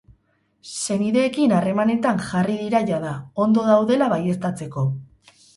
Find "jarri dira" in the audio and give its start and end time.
2.29-2.83